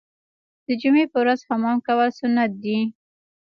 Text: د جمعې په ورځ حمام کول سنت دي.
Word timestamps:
د 0.65 0.67
جمعې 0.81 1.05
په 1.11 1.17
ورځ 1.23 1.39
حمام 1.49 1.77
کول 1.87 2.09
سنت 2.19 2.51
دي. 2.63 2.79